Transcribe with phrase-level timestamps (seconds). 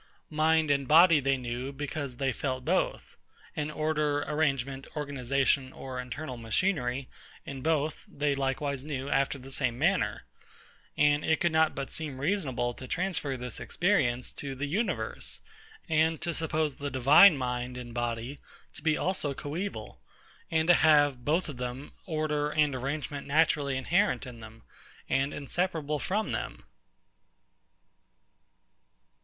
[0.33, 3.17] Mind and body they knew, because they felt both:
[3.55, 7.07] an order, arrangement, organisation, or internal machinery,
[7.45, 10.23] in both, they likewise knew, after the same manner:
[10.97, 15.41] and it could not but seem reasonable to transfer this experience to the universe;
[15.87, 18.39] and to suppose the divine mind and body
[18.73, 20.01] to be also coeval,
[20.49, 24.63] and to have, both of them, order and arrangement naturally inherent in them,
[25.07, 26.63] and inseparable from them.